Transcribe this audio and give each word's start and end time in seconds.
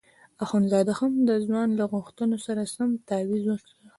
اخندزاده 0.43 0.93
هم 0.99 1.13
د 1.29 1.31
ځوان 1.45 1.69
له 1.79 1.85
غوښتنې 1.93 2.37
سره 2.45 2.61
سم 2.75 2.89
تاویز 3.09 3.43
وکیښ. 3.47 3.73